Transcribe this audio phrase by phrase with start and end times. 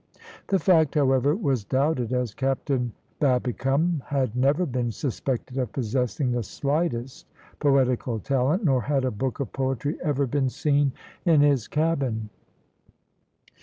[0.47, 6.41] The fact, however, was doubted, as Captain Babbicome had never been suspected of possessing the
[6.41, 7.27] slightest
[7.59, 10.91] poetical talent, nor had a book of poetry ever been seen
[11.23, 12.31] in his cabin.